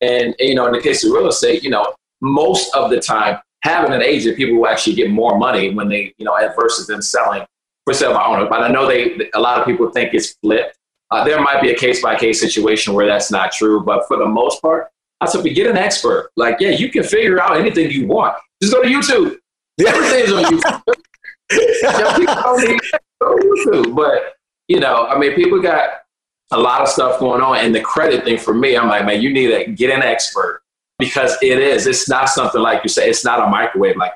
[0.00, 3.38] And, you know, in the case of real estate, you know, most of the time,
[3.62, 7.02] having an agent, people will actually get more money when they, you know, versus them
[7.02, 7.44] selling
[7.84, 8.48] for sale by owner.
[8.48, 10.76] But I know they, a lot of people think it's flipped.
[11.10, 14.16] Uh, there might be a case by case situation where that's not true, but for
[14.16, 14.88] the most part,
[15.20, 16.30] I said, we get an expert.
[16.36, 18.36] Like, yeah, you can figure out anything you want.
[18.62, 19.36] Just go to YouTube.
[19.84, 20.82] Everything's on YouTube.
[21.82, 22.80] yeah, people don't need
[23.20, 23.96] go to YouTube.
[23.96, 24.34] But,
[24.68, 25.90] you know, I mean, people got
[26.52, 27.58] a lot of stuff going on.
[27.58, 30.62] And the credit thing for me, I'm like, man, you need to get an expert
[30.98, 31.86] because it is.
[31.86, 33.96] It's not something like you say, it's not a microwave.
[33.96, 34.12] Like,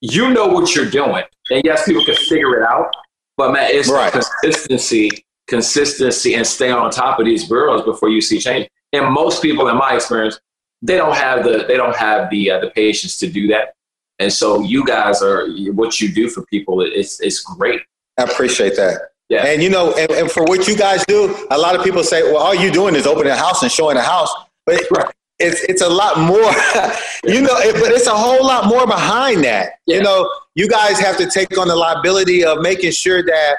[0.00, 1.24] you know what you're doing.
[1.50, 2.94] And yes, people can figure it out.
[3.36, 4.12] But man, it's right.
[4.12, 8.68] consistency, consistency, and stay on top of these bureaus before you see change.
[8.92, 10.40] And most people, in my experience,
[10.82, 13.74] they don't have the they don't have the uh, the patience to do that.
[14.18, 16.80] And so you guys are what you do for people.
[16.80, 17.80] It's it's great.
[18.18, 19.10] I appreciate that.
[19.28, 19.44] Yeah.
[19.44, 22.22] And you know, and, and for what you guys do, a lot of people say,
[22.22, 24.32] well, all you doing is opening a house and showing a house.
[24.64, 25.12] But right.
[25.38, 26.36] it's it's a lot more,
[27.24, 29.80] you know, it, but it's a whole lot more behind that.
[29.86, 29.96] Yeah.
[29.96, 33.56] You know, you guys have to take on the liability of making sure that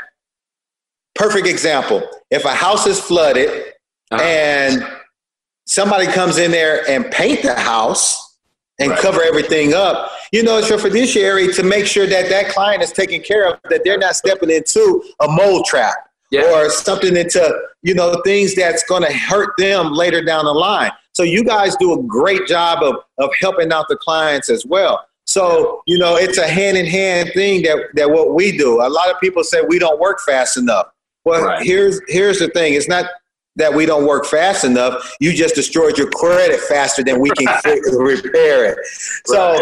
[1.18, 3.50] perfect example, if a house is flooded
[4.12, 4.22] uh-huh.
[4.22, 4.88] and
[5.66, 8.38] somebody comes in there and paint the house
[8.80, 9.00] and right.
[9.00, 12.92] cover everything up, you know, it's your fiduciary to make sure that that client is
[12.92, 15.96] taken care of, that they're not stepping into a mold trap
[16.32, 16.44] yeah.
[16.44, 20.92] or something into, you know, things that's going to hurt them later down the line.
[21.14, 25.06] So you guys do a great job of, of helping out the clients as well.
[25.26, 28.82] So, you know, it's a hand in hand thing that, that what we do.
[28.82, 30.88] A lot of people say we don't work fast enough.
[31.28, 31.66] Well, right.
[31.66, 32.74] here's here's the thing.
[32.74, 33.06] It's not
[33.58, 35.14] that we don't work fast enough.
[35.20, 38.78] You just destroyed your credit faster than we can repair it.
[39.26, 39.62] So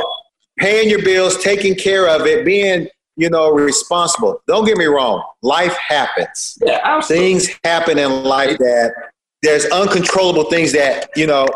[0.59, 4.41] paying your bills, taking care of it, being you know responsible.
[4.47, 6.55] Don't get me wrong, life happens.
[6.63, 8.93] Yeah, things happen in life that
[9.41, 11.47] there's uncontrollable things that you know.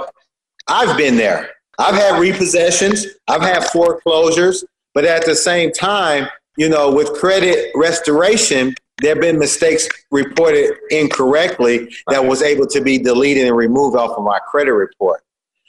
[0.72, 1.50] I've been there.
[1.80, 3.06] I've had repossessions.
[3.28, 9.22] I've had foreclosures, but at the same time, you know, with credit restoration, there have
[9.22, 14.40] been mistakes reported incorrectly that was able to be deleted and removed off of my
[14.40, 15.22] credit report.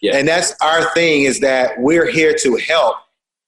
[0.03, 0.17] Yeah.
[0.17, 2.97] And that's our thing is that we're here to help.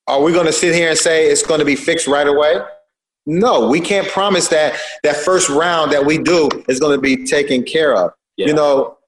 [0.06, 2.56] Are we going to sit here and say it's going to be fixed right away?
[3.24, 7.24] No, we can't promise that that first round that we do is going to be
[7.24, 8.12] taken care of.
[8.36, 8.48] Yeah.
[8.48, 8.98] You know,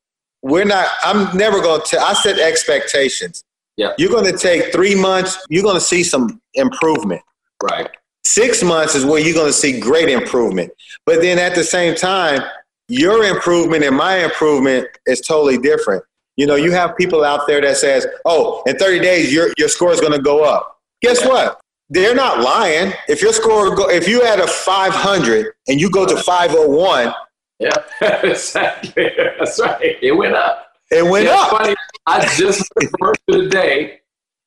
[0.43, 3.45] we're not, I'm never going to, I set expectations.
[3.77, 3.93] Yeah.
[3.99, 7.23] You're going to take three months, you're going to see some improvement.
[7.63, 7.91] Right.
[8.25, 10.73] Six months is where you're going to see great improvement.
[11.07, 12.41] But then at the same time,
[12.89, 16.03] your improvement and my improvement is totally different.
[16.37, 19.69] You know, you have people out there that says, "Oh, in 30 days your your
[19.69, 21.61] score is going to go up." Guess what?
[21.91, 22.93] They're not lying.
[23.09, 27.15] If your score go, if you had a 500 and you go to 501,
[27.61, 27.71] yeah,
[28.23, 29.11] exactly.
[29.39, 29.97] That's right.
[30.03, 30.73] It went up.
[30.91, 31.51] It went yeah, up.
[31.51, 31.75] Funny.
[32.07, 34.01] I just first of the day,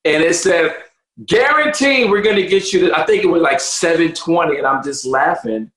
[0.04, 0.76] and it said
[1.26, 4.58] guaranteed we're going to get you to, I think it was like 720.
[4.58, 5.70] And I'm just laughing.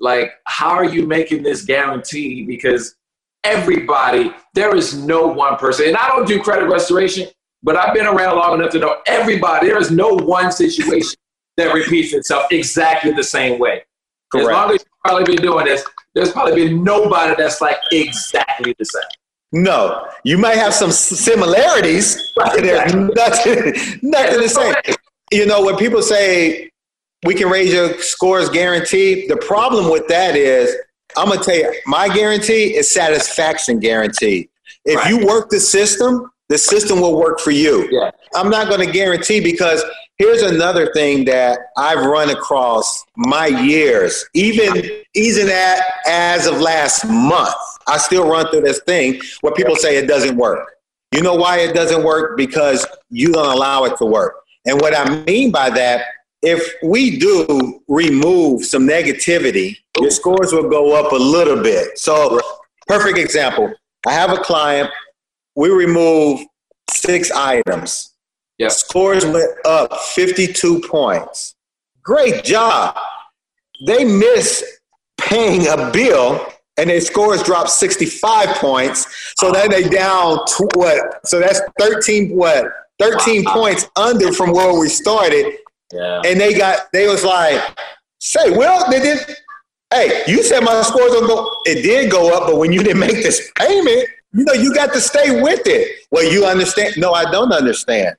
[0.00, 2.44] Like, how are you making this guarantee?
[2.44, 2.94] Because
[3.42, 7.28] everybody, there is no one person, and I don't do credit restoration,
[7.62, 11.16] but I've been around long enough to know everybody, there is no one situation
[11.56, 13.82] that repeats itself exactly the same way.
[14.30, 14.48] Correct.
[14.48, 18.74] As long as you've probably been doing this, there's probably been nobody that's like exactly
[18.78, 19.02] the same.
[19.52, 24.74] No, you might have some similarities, but there's nothing, nothing the same.
[25.32, 26.70] You know, when people say
[27.24, 30.76] we can raise your scores guaranteed, the problem with that is
[31.16, 34.48] I'm gonna tell you, my guarantee is satisfaction guaranteed.
[34.84, 35.08] If right.
[35.08, 37.88] you work the system, the system will work for you.
[37.90, 38.10] Yeah.
[38.34, 39.82] I'm not gonna guarantee because
[40.18, 44.82] here's another thing that I've run across my years, even
[45.14, 47.54] even at as of last month.
[47.86, 50.68] I still run through this thing where people say it doesn't work.
[51.14, 52.36] You know why it doesn't work?
[52.36, 54.34] Because you don't allow it to work.
[54.66, 56.04] And what I mean by that,
[56.42, 61.98] if we do remove some negativity, your scores will go up a little bit.
[61.98, 62.40] So,
[62.86, 63.72] perfect example
[64.06, 64.90] I have a client,
[65.56, 66.40] we remove
[66.90, 68.14] six items.
[68.66, 71.54] Scores went up 52 points.
[72.02, 72.96] Great job.
[73.86, 74.64] They miss
[75.18, 76.44] paying a bill
[76.76, 79.32] and their scores dropped 65 points.
[79.36, 81.26] So then they down to what?
[81.26, 82.66] So that's 13 what?
[82.98, 83.52] 13 wow.
[83.52, 85.58] points under from where we started.
[85.92, 86.22] Yeah.
[86.24, 87.60] And they got they was like,
[88.20, 89.36] say, well, they did.
[89.92, 91.50] Hey, you said my scores don't go.
[91.64, 94.92] It did go up, but when you didn't make this payment, you know, you got
[94.92, 96.04] to stay with it.
[96.10, 96.94] Well, you understand?
[96.98, 98.14] No, I don't understand.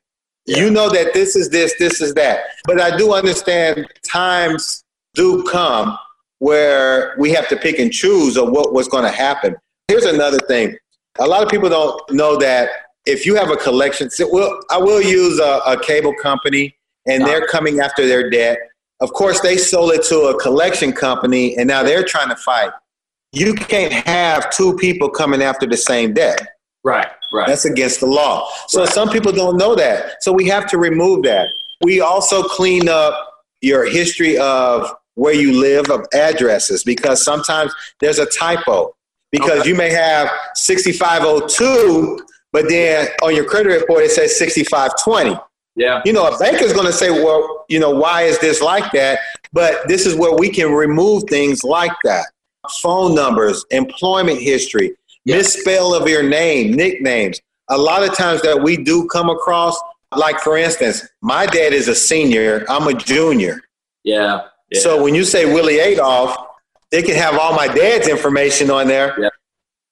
[0.50, 0.64] Yeah.
[0.64, 2.40] You know that this is this, this is that.
[2.66, 4.84] But I do understand times
[5.14, 5.98] do come
[6.40, 9.56] where we have to pick and choose of what was going to happen.
[9.88, 10.76] Here's another thing.
[11.20, 12.70] A lot of people don't know that
[13.06, 17.46] if you have a collection, well, I will use a, a cable company and they're
[17.46, 18.58] coming after their debt.
[19.02, 22.72] Of course, they sold it to a collection company and now they're trying to fight.
[23.34, 26.42] You can't have two people coming after the same debt.
[26.84, 27.48] Right, right.
[27.48, 28.50] That's against the law.
[28.68, 28.94] So right.
[28.94, 30.24] some people don't know that.
[30.24, 31.48] So we have to remove that.
[31.82, 38.20] We also clean up your history of where you live, of addresses, because sometimes there's
[38.20, 38.96] a typo.
[39.32, 39.70] Because okay.
[39.70, 45.40] you may have 6502, but then on your credit report it says 6520.
[45.76, 46.02] Yeah.
[46.04, 48.92] You know, a bank is going to say, well, you know, why is this like
[48.94, 49.20] that?
[49.54, 52.26] But this is where we can remove things like that.
[52.82, 54.96] Phone numbers, employment history,
[55.30, 55.38] yeah.
[55.38, 57.40] misspell of your name, nicknames.
[57.70, 59.80] A lot of times that we do come across,
[60.16, 63.62] like for instance, my dad is a senior, I'm a junior.
[64.04, 64.48] Yeah.
[64.72, 64.82] yeah.
[64.82, 66.36] So when you say Willie Adolph,
[66.92, 69.16] they can have all my dad's information on there.
[69.20, 69.30] Yeah.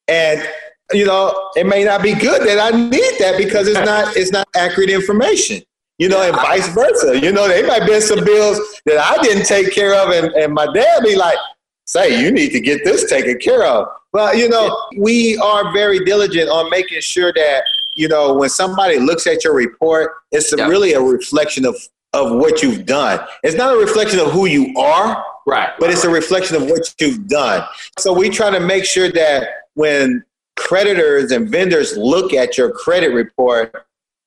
[0.08, 0.50] And
[0.94, 4.32] you know, it may not be good that I need that because it's not it's
[4.32, 5.62] not accurate information.
[6.00, 7.20] You know, and vice versa.
[7.20, 10.54] You know, there might be some bills that I didn't take care of, and, and
[10.54, 11.38] my dad be like,
[11.86, 13.88] say, you need to get this taken care of.
[14.18, 18.98] But, you know, we are very diligent on making sure that, you know, when somebody
[18.98, 21.76] looks at your report, it's really a reflection of,
[22.14, 23.24] of what you've done.
[23.44, 25.70] It's not a reflection of who you are, right?
[25.80, 27.64] But it's a reflection of what you've done.
[28.00, 30.24] So we try to make sure that when
[30.56, 33.72] creditors and vendors look at your credit report,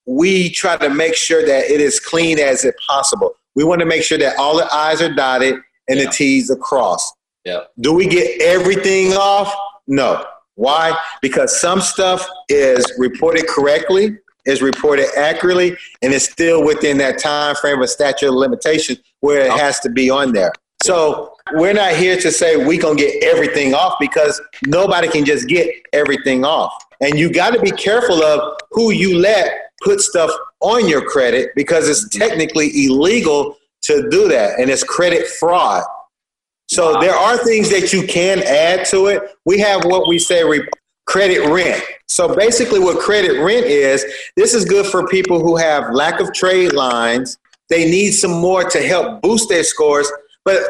[0.06, 3.34] we try to make sure that it is clean as it possible.
[3.56, 5.56] We want to make sure that all the I's are dotted
[5.88, 6.04] and yeah.
[6.04, 7.12] the T's are crossed.
[7.44, 7.62] Yeah.
[7.80, 9.52] Do we get everything off?
[9.90, 10.24] No.
[10.54, 10.96] Why?
[11.20, 17.56] Because some stuff is reported correctly, is reported accurately, and it's still within that time
[17.56, 20.52] frame of statute of limitation where it has to be on there.
[20.82, 25.48] So we're not here to say we gonna get everything off because nobody can just
[25.48, 26.72] get everything off.
[27.00, 31.50] And you got to be careful of who you let put stuff on your credit
[31.56, 35.82] because it's technically illegal to do that, and it's credit fraud.
[36.70, 37.00] So wow.
[37.00, 39.22] there are things that you can add to it.
[39.44, 40.68] We have what we say re-
[41.04, 41.82] credit rent.
[42.06, 44.04] So basically, what credit rent is,
[44.36, 47.36] this is good for people who have lack of trade lines.
[47.70, 50.10] They need some more to help boost their scores.
[50.44, 50.62] But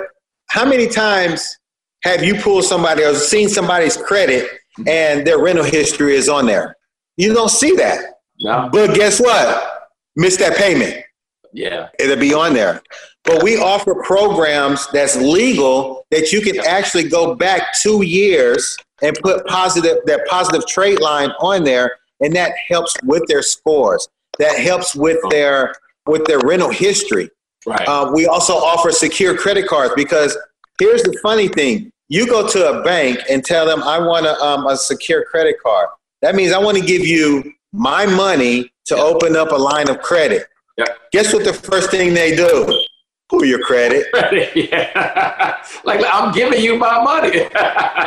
[0.48, 1.58] how many times
[2.02, 4.48] have you pulled somebody or seen somebody's credit
[4.86, 6.76] and their rental history is on there?
[7.18, 8.20] You don't see that.
[8.40, 8.70] No.
[8.72, 9.90] But guess what?
[10.16, 11.04] Miss that payment.
[11.52, 11.88] Yeah.
[11.98, 12.82] It'll be on there.
[13.24, 19.16] But we offer programs that's legal that you can actually go back two years and
[19.22, 24.08] put positive that positive trade line on there, and that helps with their scores.
[24.38, 25.74] That helps with their
[26.06, 27.30] with their rental history.
[27.66, 27.86] Right.
[27.86, 30.36] Uh, we also offer secure credit cards because
[30.78, 34.40] here's the funny thing: you go to a bank and tell them, "I want a,
[34.42, 35.88] um, a secure credit card."
[36.22, 40.00] That means I want to give you my money to open up a line of
[40.00, 40.46] credit.
[40.81, 40.95] Yeah.
[41.12, 41.45] Guess what?
[41.45, 42.85] The first thing they do
[43.31, 44.07] pull your credit.
[44.57, 45.62] yeah.
[45.85, 47.43] like I'm giving you my money.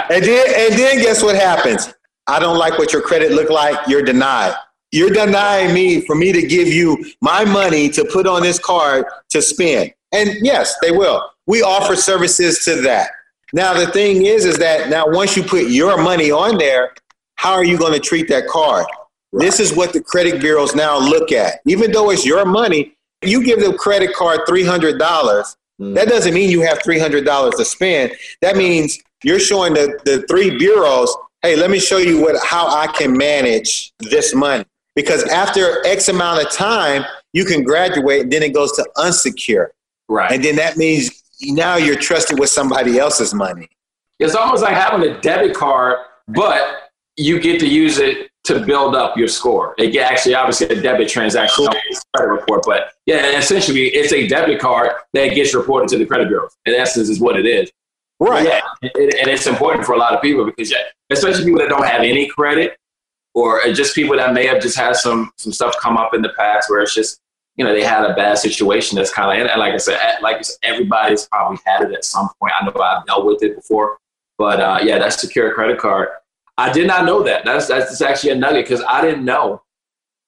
[0.10, 1.94] and then and then guess what happens?
[2.28, 3.88] I don't like what your credit look like.
[3.88, 4.54] You're denied.
[4.92, 9.06] You're denying me for me to give you my money to put on this card
[9.30, 9.94] to spend.
[10.12, 11.30] And yes, they will.
[11.48, 13.10] We offer services to that.
[13.54, 16.94] Now the thing is, is that now once you put your money on there,
[17.36, 18.86] how are you going to treat that card?
[19.34, 19.46] Right.
[19.46, 21.60] This is what the credit bureaus now look at.
[21.66, 25.96] Even though it's your money, you give the credit card $300, mm.
[25.96, 28.14] that doesn't mean you have $300 to spend.
[28.42, 32.68] That means you're showing the, the three bureaus, hey, let me show you what how
[32.68, 34.66] I can manage this money.
[34.96, 39.70] Because after X amount of time, you can graduate, and then it goes to unsecure.
[40.08, 40.32] Right.
[40.32, 43.68] And then that means now you're trusted with somebody else's money.
[44.20, 48.96] It's almost like having a debit card, but you get to use it to build
[48.96, 49.74] up your score.
[49.78, 51.66] It actually obviously a debit transaction
[52.14, 56.28] credit report, but yeah, essentially it's a debit card that gets reported to the credit
[56.28, 56.50] bureau.
[56.66, 57.72] In essence, is what it is.
[58.20, 58.46] Right.
[58.46, 60.78] Yeah, it, and it's important for a lot of people because yeah,
[61.10, 62.78] especially people that don't have any credit,
[63.34, 66.30] or just people that may have just had some some stuff come up in the
[66.38, 67.20] past where it's just
[67.56, 70.38] you know they had a bad situation that's kind of and like I said, like
[70.38, 72.54] I said, everybody's probably had it at some point.
[72.60, 73.98] I know I've dealt with it before,
[74.38, 76.10] but uh, yeah, that secure credit card
[76.58, 77.46] I did not know that.
[77.46, 79.64] That's that's actually a nugget because I didn't know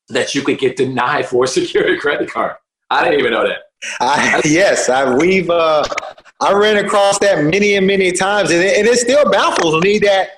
[0.09, 2.55] that you could get denied for a security credit card.
[2.89, 3.59] I didn't even know that.
[3.99, 5.83] I, yes, I, we've uh,
[6.41, 9.99] I ran across that many and many times, and it, and it still baffles me
[9.99, 10.29] that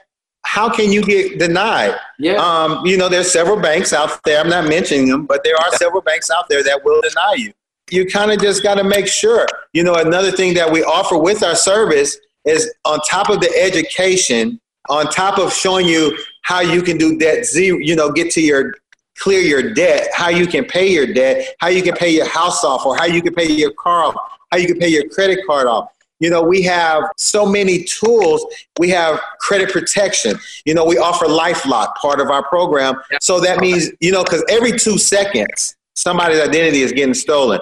[0.47, 1.95] how can you get denied?
[2.19, 2.35] Yeah.
[2.35, 4.39] Um, you know, there's several banks out there.
[4.39, 7.53] I'm not mentioning them, but there are several banks out there that will deny you.
[7.91, 9.45] You kind of just got to make sure.
[9.73, 13.53] You know, another thing that we offer with our service is on top of the
[13.61, 14.59] education,
[14.89, 18.41] on top of showing you how you can do debt zero, you know, get to
[18.41, 18.73] your
[19.17, 22.63] clear your debt, how you can pay your debt, how you can pay your house
[22.63, 24.15] off, or how you can pay your car off,
[24.51, 25.89] how you can pay your credit card off.
[26.19, 28.45] You know, we have so many tools.
[28.79, 30.37] We have credit protection.
[30.65, 32.95] You know, we offer LifeLock, part of our program.
[33.21, 37.59] So that means, you know, because every two seconds, somebody's identity is getting stolen.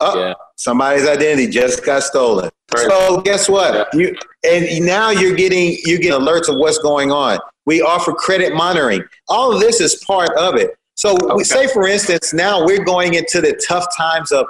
[0.00, 0.34] Oh, yeah.
[0.56, 2.50] Somebody's identity just got stolen.
[2.74, 2.86] Right.
[2.88, 3.92] So guess what?
[3.94, 7.38] You and now you're getting you get alerts of what's going on.
[7.66, 9.04] We offer credit monitoring.
[9.28, 10.76] All of this is part of it.
[10.96, 11.34] So okay.
[11.34, 14.46] we say, for instance, now we're going into the tough times of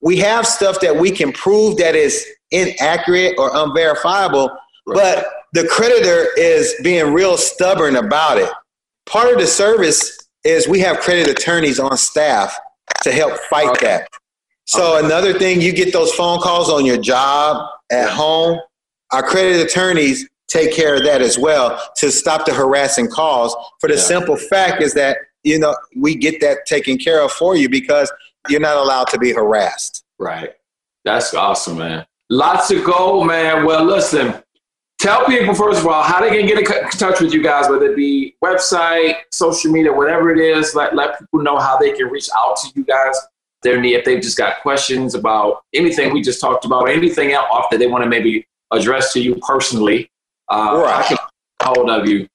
[0.00, 4.50] we have stuff that we can prove that is inaccurate or unverifiable,
[4.86, 4.94] right.
[4.94, 8.50] but the creditor is being real stubborn about it.
[9.06, 12.58] Part of the service is we have credit attorneys on staff
[13.02, 13.86] to help fight okay.
[13.86, 14.08] that.
[14.66, 15.06] So okay.
[15.06, 18.60] another thing, you get those phone calls on your job, at home.
[19.12, 23.54] Our credit attorneys take care of that as well to stop the harassing calls.
[23.80, 24.00] For the yeah.
[24.00, 28.12] simple fact is that you know we get that taken care of for you because
[28.48, 30.04] you're not allowed to be harassed.
[30.18, 30.52] Right.
[31.04, 32.06] That's awesome, man.
[32.30, 33.66] Lots to go, man.
[33.66, 34.42] Well, listen,
[34.98, 37.86] tell people, first of all, how they can get in touch with you guys, whether
[37.86, 40.74] it be website, social media, whatever it is.
[40.74, 43.14] Let, let people know how they can reach out to you guys.
[43.64, 47.32] Their need, if they've just got questions about anything we just talked about, or anything
[47.32, 50.10] else that they want to maybe address to you personally,
[50.50, 51.04] uh, right.
[51.04, 51.16] I can
[51.62, 52.28] hold of you.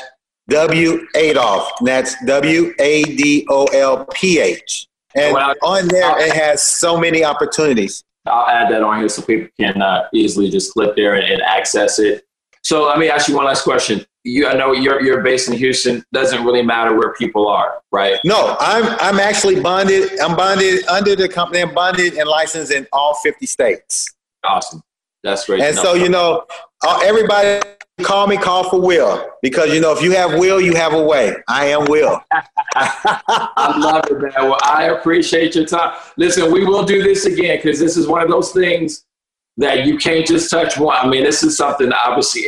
[0.49, 1.71] W Adolph.
[1.81, 4.87] That's W A D O L P H.
[5.15, 8.03] And well, on there, it has so many opportunities.
[8.25, 11.41] I'll add that on here so people can uh, easily just click there and, and
[11.41, 12.23] access it.
[12.63, 15.57] So let me ask you one last question you I know you're you're based in
[15.57, 16.03] Houston.
[16.13, 18.19] Doesn't really matter where people are, right?
[18.23, 20.19] No, I'm I'm actually bonded.
[20.19, 21.61] I'm bonded under the company.
[21.61, 24.13] I'm bonded and licensed in all 50 states.
[24.43, 24.83] Awesome,
[25.23, 25.61] that's great.
[25.61, 26.45] And so you know,
[26.85, 27.67] uh, everybody
[28.01, 31.01] call me call for Will because you know if you have Will, you have a
[31.01, 31.35] way.
[31.47, 32.19] I am Will.
[32.75, 34.49] I love it, man.
[34.49, 35.97] Well, I appreciate your time.
[36.17, 39.05] Listen, we will do this again because this is one of those things
[39.57, 40.97] that you can't just touch one.
[40.97, 42.45] I mean, this is something obviously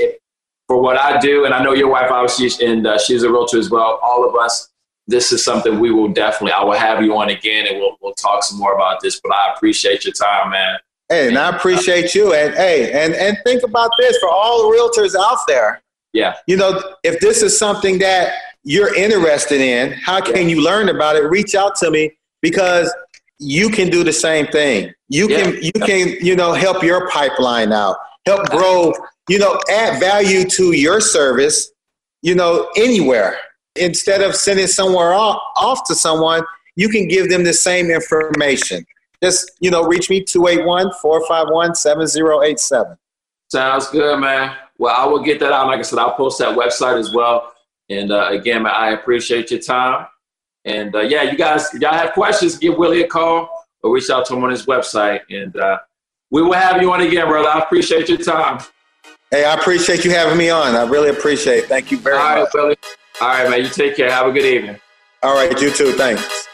[0.68, 3.60] for what I do, and I know your wife obviously, and uh, she's a realtor
[3.60, 4.00] as well.
[4.02, 4.70] All of us,
[5.08, 6.54] this is something we will definitely.
[6.54, 9.20] I will have you on again, and we'll we'll talk some more about this.
[9.20, 10.80] But I appreciate your time, man.
[11.10, 12.34] Hey, and, I appreciate you.
[12.34, 15.82] And hey, and and think about this for all the realtors out there.
[16.14, 16.36] Yeah.
[16.48, 18.34] You know, if this is something that
[18.64, 20.56] you're interested in, how can yeah.
[20.56, 21.24] you learn about it?
[21.24, 22.94] Reach out to me because
[23.40, 24.94] you can do the same thing.
[25.10, 25.44] You yeah.
[25.44, 28.94] can you can you know help your pipeline out, help grow
[29.30, 31.72] you know, add value to your service,
[32.22, 33.38] you know, anywhere.
[33.76, 36.44] Instead of sending somewhere off, off to someone,
[36.76, 38.86] you can give them the same information.
[39.24, 42.98] Just, you know, reach me 281 451 7087.
[43.50, 44.54] Sounds good, man.
[44.78, 45.68] Well, I will get that out.
[45.68, 47.54] Like I said, I'll post that website as well.
[47.90, 50.08] And uh, again, man, I appreciate your time.
[50.66, 53.50] And uh, yeah, you guys, y'all have questions, give Willie a call
[53.82, 55.22] or reach out to him on his website.
[55.30, 55.80] And uh,
[56.30, 57.48] we will have you on again, brother.
[57.48, 58.60] I appreciate your time.
[59.32, 60.76] Hey, I appreciate you having me on.
[60.76, 61.66] I really appreciate it.
[61.68, 62.36] Thank you very All much.
[62.38, 62.78] All right, Billy.
[63.22, 63.62] All right, man.
[63.62, 64.12] You take care.
[64.12, 64.78] Have a good evening.
[65.22, 65.94] All right, you too.
[65.94, 66.48] Thanks.